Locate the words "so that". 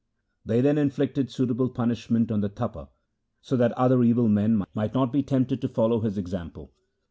3.39-3.71